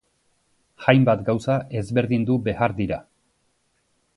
[0.85, 2.99] Hainbat gauza ezberdindu behar dira.